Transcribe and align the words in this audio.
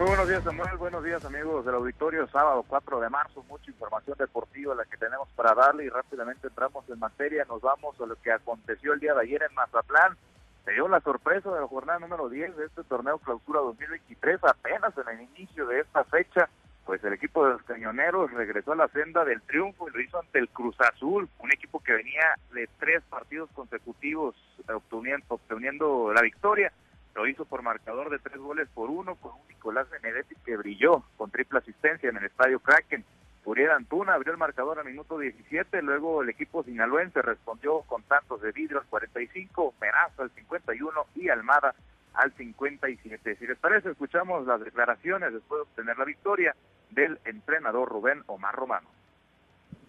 Muy 0.00 0.08
buenos 0.08 0.28
días, 0.30 0.42
Samuel. 0.42 0.78
Buenos 0.78 1.04
días, 1.04 1.22
amigos 1.26 1.62
del 1.66 1.74
auditorio. 1.74 2.26
Sábado 2.28 2.64
4 2.66 3.00
de 3.00 3.10
marzo, 3.10 3.44
mucha 3.50 3.70
información 3.70 4.16
deportiva 4.18 4.74
la 4.74 4.86
que 4.86 4.96
tenemos 4.96 5.28
para 5.36 5.54
darle 5.54 5.84
y 5.84 5.90
rápidamente 5.90 6.46
entramos 6.48 6.88
en 6.88 6.98
materia. 6.98 7.44
Nos 7.46 7.60
vamos 7.60 8.00
a 8.00 8.06
lo 8.06 8.16
que 8.16 8.32
aconteció 8.32 8.94
el 8.94 9.00
día 9.00 9.12
de 9.12 9.20
ayer 9.20 9.42
en 9.42 9.54
Mazatlán. 9.54 10.16
Se 10.64 10.72
dio 10.72 10.88
la 10.88 11.00
sorpresa 11.00 11.52
de 11.52 11.60
la 11.60 11.66
jornada 11.66 11.98
número 11.98 12.30
10 12.30 12.56
de 12.56 12.64
este 12.64 12.82
torneo 12.84 13.18
Clausura 13.18 13.60
2023, 13.60 14.42
apenas 14.42 14.94
en 14.96 15.18
el 15.18 15.28
inicio 15.36 15.66
de 15.66 15.80
esta 15.80 16.02
fecha 16.04 16.48
pues 16.86 17.04
el 17.04 17.12
equipo 17.12 17.44
de 17.44 17.52
los 17.52 17.62
cañoneros 17.64 18.32
regresó 18.32 18.72
a 18.72 18.76
la 18.76 18.88
senda 18.88 19.22
del 19.26 19.42
triunfo 19.42 19.86
y 19.86 19.92
lo 19.92 20.00
hizo 20.00 20.18
ante 20.18 20.38
el 20.38 20.48
Cruz 20.48 20.76
Azul, 20.80 21.28
un 21.40 21.52
equipo 21.52 21.78
que 21.78 21.92
venía 21.92 22.36
de 22.54 22.70
tres 22.78 23.02
partidos 23.10 23.50
consecutivos 23.52 24.34
obteniendo, 24.66 25.26
obteniendo 25.28 26.10
la 26.14 26.22
victoria. 26.22 26.72
Lo 27.14 27.26
hizo 27.26 27.44
por 27.44 27.62
marcador 27.62 28.10
de 28.10 28.18
tres 28.18 28.38
goles 28.38 28.68
por 28.72 28.90
uno 28.90 29.16
con 29.16 29.32
un 29.32 29.48
Nicolás 29.48 29.88
Benedetti 29.90 30.34
que 30.44 30.56
brilló 30.56 31.04
con 31.16 31.30
triple 31.30 31.58
asistencia 31.58 32.08
en 32.08 32.16
el 32.16 32.24
estadio 32.24 32.60
Kraken. 32.60 33.04
Uriel 33.44 33.70
Antuna 33.70 34.14
abrió 34.14 34.32
el 34.32 34.38
marcador 34.38 34.78
al 34.78 34.84
minuto 34.84 35.18
17, 35.18 35.82
luego 35.82 36.22
el 36.22 36.28
equipo 36.28 36.62
sinaloense 36.62 37.22
respondió 37.22 37.80
con 37.82 38.02
tantos 38.04 38.40
de 38.42 38.52
vidrio 38.52 38.80
al 38.80 38.86
45, 38.86 39.74
Merazo 39.80 40.22
al 40.22 40.30
51 40.30 41.06
y 41.16 41.28
Almada 41.30 41.74
al 42.14 42.32
57. 42.32 43.36
Si 43.36 43.46
les 43.46 43.58
parece, 43.58 43.90
escuchamos 43.90 44.46
las 44.46 44.60
declaraciones 44.60 45.32
después 45.32 45.58
de 45.58 45.62
obtener 45.62 45.98
la 45.98 46.04
victoria 46.04 46.54
del 46.90 47.18
entrenador 47.24 47.88
Rubén 47.88 48.22
Omar 48.26 48.54
Romano. 48.54 48.88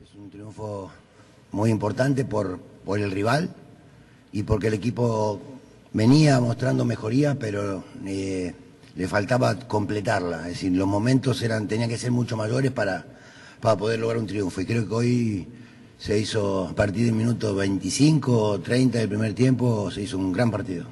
Es 0.01 0.13
un 0.15 0.29
triunfo 0.29 0.91
muy 1.51 1.69
importante 1.69 2.25
por, 2.25 2.59
por 2.85 2.99
el 2.99 3.11
rival 3.11 3.53
y 4.31 4.43
porque 4.43 4.67
el 4.67 4.75
equipo 4.75 5.41
venía 5.93 6.39
mostrando 6.39 6.85
mejoría, 6.85 7.35
pero 7.35 7.83
eh, 8.05 8.53
le 8.95 9.07
faltaba 9.07 9.55
completarla. 9.67 10.39
Es 10.41 10.53
decir, 10.55 10.71
los 10.73 10.87
momentos 10.87 11.41
eran, 11.41 11.67
tenían 11.67 11.89
que 11.89 11.97
ser 11.97 12.11
mucho 12.11 12.37
mayores 12.37 12.71
para, 12.71 13.05
para 13.59 13.77
poder 13.77 13.99
lograr 13.99 14.19
un 14.19 14.27
triunfo. 14.27 14.61
Y 14.61 14.65
creo 14.65 14.87
que 14.87 14.93
hoy 14.93 15.47
se 15.97 16.17
hizo, 16.17 16.67
a 16.67 16.73
partir 16.73 17.05
del 17.05 17.15
minuto 17.15 17.55
25 17.55 18.37
o 18.37 18.59
30 18.59 18.99
del 18.99 19.09
primer 19.09 19.33
tiempo, 19.33 19.91
se 19.91 20.01
hizo 20.01 20.17
un 20.17 20.31
gran 20.31 20.49
partido. 20.51 20.85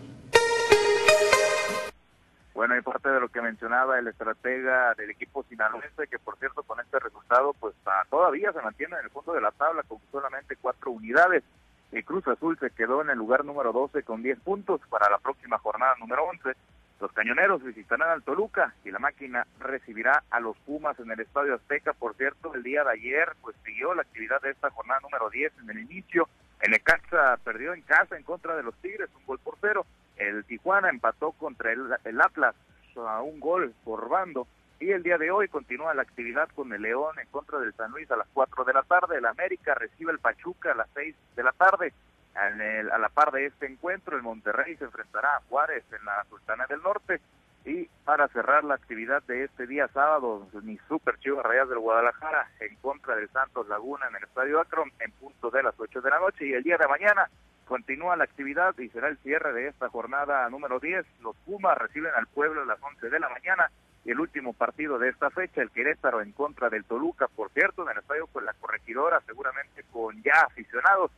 Bueno, 2.54 2.78
y 2.78 2.82
parte 2.82 3.10
de 3.10 3.22
lo 3.22 3.30
que 3.30 3.42
mencionaba 3.42 3.98
el 3.98 4.08
estratega 4.08 4.94
del 4.96 5.12
equipo 5.12 5.46
sinaloense, 5.48 6.08
que 6.08 6.20
por 6.20 6.38
cierto 6.40 6.62
con 6.64 6.78
este 6.82 7.00
resultado 7.00 7.54
pues 7.54 7.74
ah, 7.86 8.04
todavía 8.10 8.52
se 8.52 8.62
mantiene 8.62 8.98
en 8.98 9.06
el 9.06 9.12
fondo 9.12 9.32
de 9.32 9.40
la 9.40 9.52
tabla 9.52 9.82
con 9.84 9.98
solamente 10.12 10.58
cuatro 10.58 10.92
unidades. 10.92 11.44
El 11.92 12.06
Cruz 12.06 12.28
Azul 12.28 12.58
se 12.60 12.70
quedó 12.70 13.02
en 13.02 13.10
el 13.10 13.18
lugar 13.18 13.44
número 13.44 13.74
12 13.74 14.04
con 14.04 14.22
10 14.22 14.40
puntos 14.42 14.82
para 14.90 15.10
la 15.10 15.18
próxima 15.18 15.58
jornada 15.58 15.96
número 16.00 16.24
11. 16.26 16.54
Los 17.00 17.12
cañoneros 17.14 17.64
visitarán 17.64 18.10
al 18.10 18.24
Toluca 18.24 18.76
y 18.84 18.92
la 18.92 19.00
máquina 19.00 19.48
recibirá 19.60 20.24
a 20.30 20.40
los 20.40 20.58
Pumas 20.60 21.00
en 21.00 21.10
el 21.10 21.20
Estadio 21.20 21.56
Azteca. 21.56 21.94
Por 21.94 22.16
cierto, 22.16 22.54
el 22.54 22.62
día 22.62 22.84
de 22.84 22.92
ayer 22.92 23.30
pues 23.42 23.56
siguió 23.66 23.94
la 23.96 24.02
actividad 24.02 24.42
de 24.42 24.52
esta 24.52 24.70
jornada 24.70 25.00
número 25.00 25.30
10 25.30 25.54
en 25.64 25.70
el 25.70 25.80
inicio. 25.80 26.28
El 26.60 26.72
Necaxa 26.72 27.38
perdió 27.44 27.74
en 27.74 27.82
casa 27.84 28.18
en 28.18 28.24
contra 28.24 28.56
de 28.56 28.64
los 28.64 28.76
Tigres, 28.82 29.10
un 29.18 29.26
gol 29.26 29.40
por 29.40 29.58
cero. 29.62 29.86
El 30.18 30.44
Tijuana 30.44 30.90
empató 30.90 31.32
contra 31.32 31.72
el, 31.72 32.22
Atlas 32.22 32.56
a 32.98 33.22
un 33.22 33.40
gol 33.40 33.74
por 33.86 34.10
bando. 34.10 34.46
Y 34.80 34.92
el 34.92 35.04
día 35.04 35.18
de 35.18 35.30
hoy 35.30 35.50
continúa 35.50 35.94
la 35.94 36.04
actividad 36.04 36.48
con 36.56 36.72
el 36.72 36.82
León 36.82 37.20
en 37.20 37.28
contra 37.28 37.60
del 37.60 37.74
San 37.74 37.92
Luis 37.92 38.10
a 38.12 38.16
las 38.16 38.28
4 38.34 38.64
de 38.64 38.74
la 38.74 38.84
tarde. 38.84 39.18
El 39.18 39.26
América 39.26 39.74
recibe 39.76 40.14
el 40.14 40.20
Pachuca 40.20 40.72
a 40.72 40.76
las 40.76 40.88
6 40.94 41.16
de 41.36 41.44
la 41.44 41.52
tarde. 41.52 41.94
a 42.36 42.98
la 42.98 43.10
par 43.10 43.32
de 43.32 43.48
este 43.48 43.66
encuentro, 43.66 44.16
el 44.16 44.24
Monterrey 44.24 44.78
se 44.78 44.86
enfrentará 44.86 45.36
a 45.36 45.42
Juárez 45.50 45.84
en 45.92 46.06
la 46.06 46.24
Sultana 46.30 46.66
del 46.68 46.82
Norte. 46.82 47.20
Y 47.66 47.90
para 48.06 48.30
cerrar 48.30 48.64
la 48.64 48.76
actividad 48.76 49.22
de 49.24 49.44
este 49.44 49.68
día 49.68 49.90
sábado, 49.90 50.48
mi 50.64 50.78
Super 50.88 51.20
Chivas 51.20 51.46
Rayas 51.46 51.68
del 51.68 51.80
Guadalajara 51.80 52.50
en 52.62 52.76
contra 52.78 53.18
del 53.18 53.30
Santos 53.32 53.68
Laguna 53.68 54.08
en 54.08 54.16
el 54.16 54.24
Estadio 54.24 54.62
Akron 54.62 54.92
en 55.00 55.12
punto 55.12 55.50
de 55.52 55.62
las 55.62 55.78
8 55.78 56.00
de 56.00 56.10
la 56.10 56.20
noche. 56.20 56.48
Y 56.48 56.54
el 56.54 56.64
día 56.64 56.78
de 56.78 56.88
mañana 56.88 57.30
Continúa 57.70 58.16
la 58.16 58.24
actividad 58.24 58.76
y 58.80 58.90
será 58.90 59.10
el 59.10 59.20
cierre 59.20 59.54
de 59.54 59.68
esta 59.68 59.90
jornada 59.90 60.50
número 60.50 60.80
10. 60.80 61.06
Los 61.22 61.36
Pumas 61.46 61.78
reciben 61.78 62.12
al 62.16 62.26
pueblo 62.26 62.64
a 62.64 62.66
las 62.66 62.82
11 62.82 63.12
de 63.12 63.20
la 63.20 63.30
mañana 63.30 63.70
el 64.06 64.20
último 64.20 64.54
partido 64.54 64.98
de 64.98 65.10
esta 65.10 65.30
fecha, 65.30 65.62
el 65.62 65.72
Querétaro 65.72 66.22
en 66.22 66.32
contra 66.32 66.70
del 66.70 66.86
Toluca, 66.86 67.28
por 67.28 67.52
cierto, 67.52 67.84
en 67.84 67.90
el 67.90 68.00
estadio 68.00 68.28
con 68.28 68.46
la 68.46 68.54
corregidora, 68.54 69.22
seguramente 69.26 69.84
con 69.92 70.22
ya 70.24 70.42
aficionados. 70.48 71.12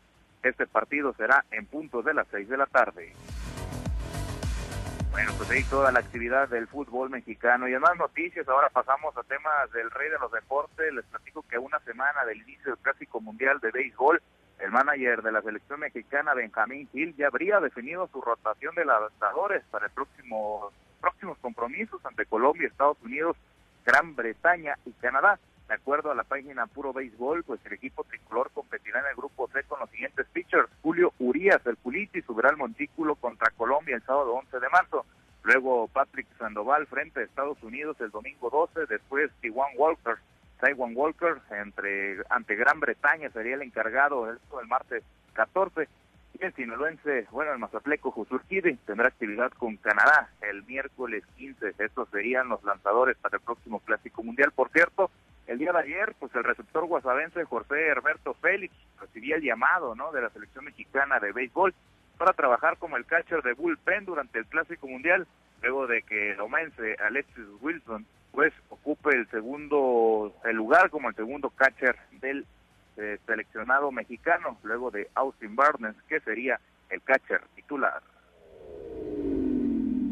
Este 0.44 0.66
partido 0.66 1.14
será 1.14 1.46
en 1.52 1.66
puntos 1.68 2.04
de 2.04 2.14
las 2.14 2.28
6 2.32 2.50
de 2.50 2.58
la 2.58 2.66
tarde. 2.66 3.14
Bueno, 5.12 5.34
pues 5.38 5.52
ahí 5.52 5.64
toda 5.66 5.92
la 5.92 6.00
actividad 6.00 6.48
del 6.48 6.68
fútbol 6.68 7.10
mexicano. 7.10 7.68
Y 7.68 7.74
en 7.74 7.82
más 7.82 7.98
noticias, 7.98 8.48
ahora 8.48 8.70
pasamos 8.70 9.16
a 9.18 9.24
temas 9.24 9.72
del 9.74 9.92
rey 9.92 10.10
de 10.10 10.18
los 10.18 10.32
deportes. 10.32 10.94
Les 10.94 11.06
platico 11.06 11.44
que 11.50 11.58
una 11.58 11.80
semana 11.82 12.24
del 12.26 12.42
inicio 12.42 12.72
del 12.72 12.82
Clásico 12.82 13.20
Mundial 13.20 13.60
de 13.60 13.72
Béisbol, 13.72 14.22
el 14.60 14.72
manager 14.72 15.22
de 15.22 15.32
la 15.34 15.42
selección 15.42 15.82
mexicana, 15.82 16.34
Benjamín 16.34 16.88
Gil, 16.92 17.16
ya 17.18 17.28
habría 17.28 17.60
definido 17.60 18.08
su 18.08 18.22
rotación 18.22 18.74
de 18.76 18.86
lanzadores 18.86 19.64
para 19.70 19.88
el 19.88 19.92
próximo 19.92 20.72
próximos 21.02 21.38
compromisos 21.40 22.06
ante 22.06 22.26
Colombia, 22.26 22.68
Estados 22.68 22.98
Unidos, 23.04 23.36
Gran 23.86 24.16
Bretaña 24.16 24.76
y 24.86 24.92
Canadá. 24.94 25.40
De 25.68 25.76
acuerdo 25.76 26.12
a 26.12 26.16
la 26.16 26.24
página 26.24 26.68
Puro 26.68 26.94
Béisbol, 26.94 27.44
pues 27.44 27.60
el 27.66 27.74
equipo 27.74 28.04
tricolor 28.04 28.52
competirá 28.54 29.00
en 29.00 29.08
el 29.08 29.16
grupo 29.16 29.50
C 29.54 29.64
con 29.64 29.80
los 29.80 29.90
siguientes 29.90 30.28
pitchers. 30.32 30.70
Julio 30.82 31.14
Urias, 31.20 31.66
el 31.66 31.78
Puliti, 31.78 32.22
subirá 32.22 32.50
al 32.50 32.58
montículo 32.58 33.16
contra 33.16 33.52
Colombia 33.52 33.96
el 33.96 34.04
sábado 34.04 34.34
11 34.34 34.60
de 34.60 34.70
marzo. 34.70 35.06
Luego 35.44 35.88
Patrick 35.88 36.28
Sandoval 36.38 36.88
frente 36.88 37.20
a 37.20 37.24
Estados 37.24 37.62
Unidos 37.64 37.98
el 38.00 38.12
domingo 38.12 38.50
12. 38.50 38.86
Después 38.86 39.32
Tijuan 39.42 39.72
Walker 39.76 40.18
Taiwan 40.62 40.94
Walker 40.96 41.42
entre, 41.50 42.18
ante 42.30 42.56
Gran 42.56 42.80
Bretaña 42.80 43.30
sería 43.32 43.56
el 43.56 43.64
encargado 43.64 44.30
el 44.30 44.68
martes 44.68 45.04
14 45.34 45.84
y 45.84 45.88
el 46.42 46.54
sinaloense, 46.54 47.28
bueno, 47.32 47.54
el 47.54 47.60
mazapleco 47.60 48.12
Jusurquide 48.12 48.78
tendrá 48.86 49.08
actividad 49.08 49.52
con 49.52 49.78
Canadá 49.78 50.30
el 50.42 50.64
miércoles 50.64 51.24
15. 51.38 51.76
Estos 51.78 52.10
serían 52.10 52.50
los 52.50 52.64
lanzadores 52.64 53.18
para 53.18 53.38
el 53.38 53.44
próximo 53.44 53.80
Clásico 53.80 54.24
Mundial. 54.24 54.52
Por 54.52 54.70
cierto, 54.70 55.12
el 55.48 55.60
día 55.60 55.72
de 55.72 55.80
ayer, 55.80 56.16
pues 56.20 56.34
el 56.36 56.44
receptor 56.44 56.86
guasavense 56.86 57.44
José 57.46 57.88
Herberto 57.88 58.34
Félix 58.36 58.74
recibía 59.00 59.36
el 59.36 59.44
llamado, 59.44 59.96
¿no?, 59.96 60.12
de 60.12 60.22
la 60.22 60.30
selección 60.30 60.66
mexicana 60.66 61.20
de 61.20 61.32
béisbol 61.32 61.74
para 62.18 62.34
trabajar 62.34 62.78
como 62.78 62.98
el 62.98 63.06
catcher 63.06 63.42
de 63.42 63.54
bullpen 63.54 64.06
durante 64.06 64.40
el 64.40 64.46
Clásico 64.46 64.88
Mundial, 64.88 65.28
luego 65.62 65.88
de 65.88 66.02
que 66.04 66.32
el 66.32 66.40
omense 66.40 66.96
Alexis 67.00 67.46
Wilson 67.62 68.06
pues 68.32 68.54
ocupe 68.70 69.10
el 69.16 69.30
segundo 69.30 70.34
el 70.46 70.56
lugar 70.56 70.90
como 70.90 71.10
el 71.10 71.16
segundo 71.16 71.50
catcher 71.50 71.98
del 72.22 72.46
eh, 72.98 73.18
seleccionado 73.26 73.92
mexicano 73.92 74.58
luego 74.64 74.92
de 74.92 75.10
Austin 75.16 75.56
Barnes 75.56 75.96
que 76.08 76.20
sería 76.20 76.60
el 76.90 77.02
catcher 77.02 77.42
titular. 77.56 78.02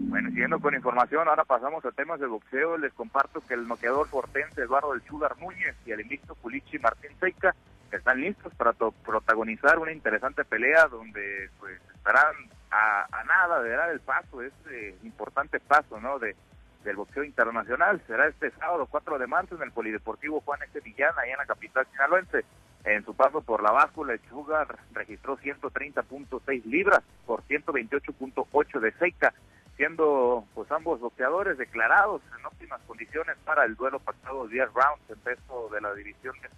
Bueno, 0.09 0.29
siguiendo 0.29 0.59
con 0.59 0.73
información, 0.73 1.27
ahora 1.27 1.45
pasamos 1.45 1.85
a 1.85 1.91
temas 1.91 2.19
de 2.19 2.27
boxeo. 2.27 2.77
Les 2.77 2.93
comparto 2.93 3.41
que 3.47 3.53
el 3.53 3.67
noqueador 3.67 4.07
fortense 4.07 4.61
Eduardo 4.61 4.93
del 4.93 5.03
Chugar 5.03 5.37
Núñez 5.37 5.75
y 5.85 5.91
el 5.91 6.01
invicto 6.01 6.35
Pulichi 6.35 6.79
Martín 6.79 7.11
Seika 7.19 7.55
están 7.91 8.21
listos 8.21 8.53
para 8.55 8.73
protagonizar 8.73 9.79
una 9.79 9.91
interesante 9.91 10.45
pelea 10.45 10.87
donde 10.87 11.49
pues 11.59 11.79
estarán 11.95 12.35
a, 12.71 13.07
a 13.11 13.23
nada 13.23 13.61
de 13.61 13.69
dar 13.71 13.89
el 13.89 13.99
paso, 13.99 14.41
este 14.41 14.95
importante 15.03 15.59
paso, 15.59 15.99
¿no? 15.99 16.19
De 16.19 16.35
del 16.83 16.95
boxeo 16.95 17.23
internacional. 17.23 18.01
Será 18.07 18.27
este 18.27 18.51
sábado 18.51 18.87
4 18.89 19.19
de 19.19 19.27
marzo 19.27 19.55
en 19.55 19.63
el 19.63 19.71
Polideportivo 19.71 20.41
Juan 20.41 20.61
Este 20.63 20.79
Villana, 20.79 21.21
ahí 21.21 21.31
en 21.31 21.37
la 21.37 21.45
capital 21.45 21.85
sinaloense. 21.91 22.45
En 22.89 23.05
su 23.05 23.13
paso 23.13 23.41
por 23.41 23.61
la 23.61 23.69
báscula, 23.69 24.13
el 24.13 24.21
Sugar 24.29 24.79
registró 24.93 25.37
130.6 25.37 26.65
libras 26.65 27.03
por 27.27 27.43
128.8 27.43 28.79
de 28.79 28.91
Seika, 28.93 29.31
siendo 29.77 30.43
pues 30.55 30.71
ambos 30.71 30.99
boxeadores 30.99 31.59
declarados 31.59 32.23
en 32.35 32.43
óptimas 32.43 32.81
condiciones 32.87 33.37
para 33.45 33.65
el 33.65 33.75
duelo 33.75 33.99
pactado 33.99 34.47
10 34.47 34.73
rounds 34.73 35.07
en 35.07 35.19
peso 35.19 35.69
de 35.71 35.81
la 35.81 35.93
división 35.93 36.33
de 36.41 36.49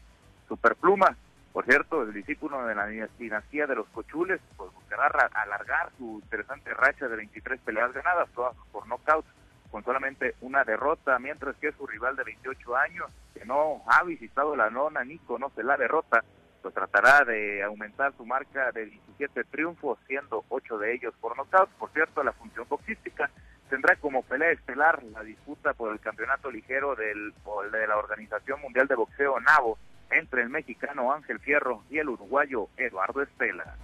Superpluma. 0.47 1.17
Por 1.51 1.65
cierto, 1.65 2.03
el 2.03 2.13
discípulo 2.13 2.65
de 2.65 2.75
la 2.75 2.87
dinastía 3.19 3.67
de 3.67 3.75
los 3.75 3.87
Cochules 3.89 4.39
pues 4.55 4.73
buscará 4.73 5.07
alargar 5.33 5.91
su 5.97 6.21
interesante 6.23 6.73
racha 6.73 7.09
de 7.09 7.17
23 7.17 7.59
peleas 7.59 7.91
ganadas, 7.91 8.29
todas 8.33 8.55
por 8.71 8.87
nocaut 8.87 9.25
con 9.69 9.83
solamente 9.83 10.35
una 10.39 10.63
derrota, 10.63 11.19
mientras 11.19 11.57
que 11.57 11.71
su 11.73 11.87
rival 11.87 12.15
de 12.15 12.23
28 12.23 12.77
años, 12.77 13.11
que 13.41 13.47
no 13.47 13.81
ha 13.87 14.03
visitado 14.03 14.55
la 14.55 14.69
nona 14.69 15.03
ni 15.03 15.17
conoce 15.17 15.63
la 15.63 15.75
derrota, 15.75 16.23
pues 16.61 16.73
tratará 16.75 17.25
de 17.25 17.63
aumentar 17.63 18.13
su 18.15 18.23
marca 18.23 18.71
de 18.71 18.85
17 18.85 19.45
triunfos, 19.45 19.97
siendo 20.05 20.45
8 20.49 20.77
de 20.77 20.93
ellos 20.93 21.13
por 21.19 21.35
nocaut. 21.35 21.69
Por 21.71 21.89
cierto, 21.91 22.23
la 22.23 22.33
función 22.33 22.67
boxística 22.69 23.31
tendrá 23.67 23.95
como 23.95 24.21
pelea 24.21 24.51
estelar 24.51 25.01
la 25.05 25.23
disputa 25.23 25.73
por 25.73 25.91
el 25.91 25.99
campeonato 25.99 26.51
ligero 26.51 26.95
del, 26.95 27.33
de 27.71 27.87
la 27.87 27.97
Organización 27.97 28.61
Mundial 28.61 28.87
de 28.87 28.95
Boxeo 28.95 29.39
NAVO 29.39 29.79
entre 30.11 30.43
el 30.43 30.49
mexicano 30.49 31.11
Ángel 31.11 31.39
Fierro 31.39 31.83
y 31.89 31.97
el 31.97 32.09
uruguayo 32.09 32.67
Eduardo 32.77 33.23
Estela. 33.23 33.75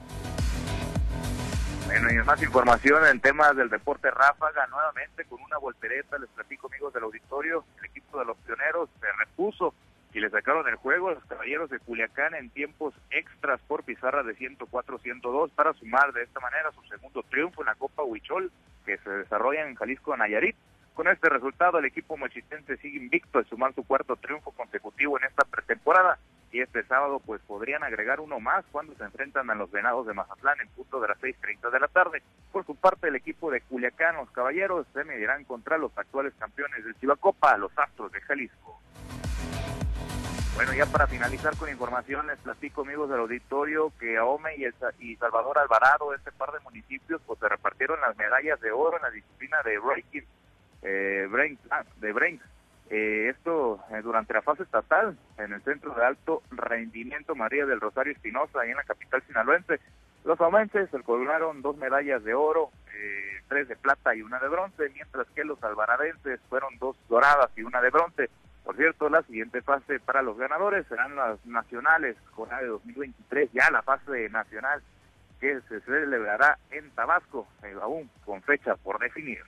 Bueno, 1.88 2.12
y 2.12 2.18
más 2.18 2.44
información 2.44 3.06
en 3.06 3.22
temas 3.22 3.56
del 3.56 3.69
deporte 3.69 4.12
ráfaga, 4.12 4.68
nuevamente 4.68 5.24
con 5.24 5.42
una 5.42 5.57
voltereta, 5.57 6.18
les 6.18 6.30
platico 6.31 6.68
amigos 6.68 6.94
del 6.94 7.04
auditorio, 7.04 7.63
el 7.80 7.86
equipo 7.86 8.19
de 8.19 8.25
los 8.25 8.36
pioneros 8.39 8.89
se 9.00 9.07
repuso 9.18 9.74
y 10.13 10.19
le 10.19 10.30
sacaron 10.30 10.68
el 10.68 10.75
juego 10.75 11.07
a 11.07 11.13
los 11.13 11.24
caballeros 11.24 11.69
de 11.69 11.80
Culiacán 11.80 12.36
en 12.36 12.50
tiempos 12.50 12.94
extras 13.10 13.62
por 13.69 13.84
pizarra 13.84 14.22
de 14.24 14.36
104-102 14.36 15.51
para 15.51 15.72
sumar 15.75 16.12
de 16.12 16.24
esta 16.24 16.42
manera 16.42 16.74
su 16.74 16.84
segundo 16.89 17.24
triunfo 17.24 17.62
en 17.62 17.68
la 17.68 17.75
Copa 17.75 18.04
Huichol 18.04 18.51
que 18.86 18.98
se 18.98 19.10
desarrolla 19.10 19.66
en 19.66 19.75
Jalisco, 19.75 20.16
Nayarit. 20.18 20.57
Con 20.94 21.07
este 21.07 21.30
resultado, 21.30 21.80
el 21.80 21.86
equipo 21.86 22.18
mochitense 22.18 22.75
sigue 22.78 22.98
invicto 22.98 23.39
al 23.39 23.45
sumar 23.45 23.74
su 23.74 23.88
cuarto 23.88 24.18
triunfo 24.18 24.51
consecutivo 24.51 25.18
en 25.18 25.24
esta 25.24 25.45
pretemporada 25.45 26.19
y 26.57 26.62
este 26.62 26.83
sábado 26.86 27.21
pues 27.24 27.39
podrían 27.44 27.83
agregar 27.83 28.19
uno 28.19 28.39
más 28.39 28.65
cuando 28.71 28.95
se 28.95 29.04
enfrentan 29.04 29.48
a 29.51 29.54
los 29.54 29.69
Venados 29.69 30.07
de 30.07 30.15
Mazatlán 30.15 30.59
en 30.59 30.68
punto 30.69 31.00
de 31.00 31.09
las 31.09 31.19
6.30 31.19 31.69
de 31.69 31.80
la 31.80 31.88
tarde. 31.88 32.24
Por 32.51 32.65
su 32.65 32.75
parte, 32.75 33.09
el 33.09 33.15
equipo 33.15 33.51
de 33.51 33.62
Culiacán, 33.62 34.15
los 34.15 34.31
Caballeros, 34.31 34.88
se 34.92 35.04
medirán 35.04 35.44
contra 35.44 35.77
los 35.77 35.95
actuales 35.95 36.33
campeones 36.39 36.83
del 36.83 36.95
Chivacopa, 36.95 37.57
los 37.57 37.71
Astros 37.77 38.12
de 38.12 38.21
Jalisco. 38.21 38.81
Bueno, 40.56 40.74
ya 40.74 40.88
para 40.88 41.06
finalizar 41.06 41.56
con 41.57 41.69
información, 41.69 42.25
les 42.25 42.39
platico, 42.39 42.81
amigos 42.81 43.12
del 43.12 43.19
auditorio, 43.19 43.94
que 44.00 44.18
Aome 44.18 44.56
y, 44.57 44.65
y 44.98 45.15
Salvador 45.18 45.60
Alvarado, 45.60 46.15
este 46.15 46.31
par 46.31 46.51
de 46.53 46.60
municipios, 46.62 47.21
pues 47.27 47.38
se 47.38 47.48
repartieron 47.48 48.01
las 48.01 48.18
medallas 48.18 48.60
de 48.62 48.71
oro 48.71 48.98
en 48.98 49.03
la 49.03 49.12
disciplina 49.12 49.57
de 49.63 49.77
breaking, 49.77 50.25
eh, 50.81 51.57
ah, 51.69 51.83
de. 51.98 52.39
Eh, 52.89 53.30
esto 53.30 53.80
eh, 53.92 54.01
durante 54.01 54.34
la 54.34 54.42
fase 54.42 54.63
estatal 54.63 55.18
en 55.38 55.54
el 55.54 55.62
Centro 55.63 55.94
de 55.94 56.06
Alto 56.06 56.42
Rendimiento 56.51 57.36
María 57.36 57.66
del 57.66 57.81
Rosario 57.81 58.13
Espinosa, 58.13 58.62
ahí 58.62 58.72
en 58.72 58.78
la 58.78 58.84
capital 58.84 59.22
sinaloense. 59.28 59.80
Los 60.24 60.39
aumenses 60.39 60.89
se 60.89 61.01
colgaron 61.04 61.62
dos 61.62 61.78
medallas 61.78 62.24
de 62.24 62.34
oro, 62.34 62.69
eh, 62.94 63.42
tres 63.48 63.68
de 63.68 63.75
plata 63.75 64.16
y 64.16 64.22
una 64.22 64.39
de 64.39 64.48
bronce, 64.48 64.89
mientras 64.94 65.28
que 65.30 65.44
los 65.44 65.62
alvaradenses 65.63 66.39
fueron 66.50 66.78
dos 66.80 66.98
doradas 67.10 67.50
y 67.57 67.63
una 67.63 67.81
de 67.81 67.89
bronce. 67.89 68.30
Por 68.63 68.75
cierto, 68.75 69.10
la 69.10 69.22
siguiente 69.24 69.62
fase 69.62 70.00
para 70.01 70.22
los 70.22 70.38
ganadores 70.38 70.86
serán 70.88 71.16
las 71.16 71.45
nacionales, 71.45 72.18
jornada 72.31 72.62
de 72.62 72.68
2023, 72.68 73.50
ya 73.54 73.72
la 73.72 73.81
fase 73.81 74.30
nacional 74.30 74.81
que 75.39 75.62
se 75.69 75.80
celebrará 75.81 76.57
en 76.72 76.89
Tabasco, 76.92 77.48
eh, 77.63 77.74
aún 77.81 78.10
con 78.25 78.42
fecha 78.42 78.75
por 78.75 79.00
definir. 79.00 79.39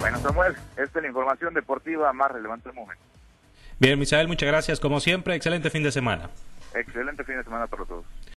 Bueno, 0.00 0.18
Samuel, 0.18 0.56
esta 0.78 0.98
es 0.98 1.02
la 1.02 1.08
información 1.08 1.52
deportiva 1.52 2.10
más 2.14 2.32
relevante 2.32 2.70
del 2.70 2.76
momento. 2.76 3.04
Bien, 3.78 3.98
Misael, 3.98 4.28
muchas 4.28 4.48
gracias 4.48 4.80
como 4.80 4.98
siempre. 4.98 5.34
Excelente 5.34 5.68
fin 5.68 5.82
de 5.82 5.92
semana. 5.92 6.30
Excelente 6.74 7.22
fin 7.22 7.36
de 7.36 7.44
semana 7.44 7.66
para 7.66 7.84
todos. 7.84 8.06